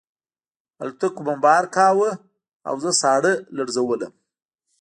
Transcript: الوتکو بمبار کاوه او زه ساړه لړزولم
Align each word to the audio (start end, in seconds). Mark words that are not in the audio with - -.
الوتکو 0.81 1.21
بمبار 1.27 1.63
کاوه 1.75 2.11
او 2.67 2.75
زه 2.83 2.91
ساړه 3.01 3.33
لړزولم 3.57 4.13